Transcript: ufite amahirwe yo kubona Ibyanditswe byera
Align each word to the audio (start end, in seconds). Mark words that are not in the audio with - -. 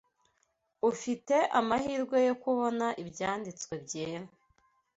ufite 0.91 1.35
amahirwe 1.59 2.17
yo 2.27 2.35
kubona 2.43 2.85
Ibyanditswe 3.01 3.73
byera 3.85 4.25